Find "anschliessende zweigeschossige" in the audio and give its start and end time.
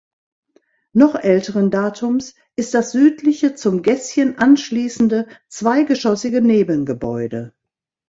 4.39-6.41